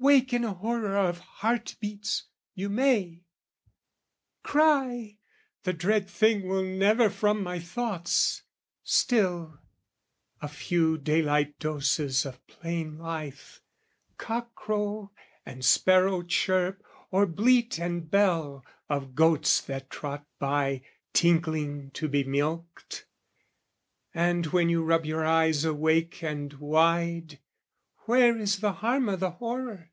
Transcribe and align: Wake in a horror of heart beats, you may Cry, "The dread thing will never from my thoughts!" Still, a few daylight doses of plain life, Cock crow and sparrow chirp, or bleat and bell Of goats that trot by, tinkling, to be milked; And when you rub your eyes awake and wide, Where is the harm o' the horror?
Wake 0.00 0.32
in 0.32 0.44
a 0.44 0.54
horror 0.54 0.96
of 0.96 1.18
heart 1.18 1.74
beats, 1.80 2.28
you 2.54 2.68
may 2.68 3.24
Cry, 4.44 5.18
"The 5.64 5.72
dread 5.72 6.08
thing 6.08 6.46
will 6.46 6.62
never 6.62 7.10
from 7.10 7.42
my 7.42 7.58
thoughts!" 7.58 8.44
Still, 8.84 9.58
a 10.40 10.46
few 10.46 10.98
daylight 10.98 11.58
doses 11.58 12.24
of 12.24 12.46
plain 12.46 12.96
life, 12.96 13.60
Cock 14.18 14.54
crow 14.54 15.10
and 15.44 15.64
sparrow 15.64 16.22
chirp, 16.22 16.80
or 17.10 17.26
bleat 17.26 17.80
and 17.80 18.08
bell 18.08 18.64
Of 18.88 19.16
goats 19.16 19.60
that 19.62 19.90
trot 19.90 20.24
by, 20.38 20.82
tinkling, 21.12 21.90
to 21.94 22.06
be 22.06 22.22
milked; 22.22 23.04
And 24.14 24.46
when 24.46 24.68
you 24.68 24.84
rub 24.84 25.04
your 25.04 25.26
eyes 25.26 25.64
awake 25.64 26.22
and 26.22 26.52
wide, 26.54 27.40
Where 28.06 28.38
is 28.38 28.60
the 28.60 28.72
harm 28.72 29.10
o' 29.10 29.16
the 29.16 29.32
horror? 29.32 29.90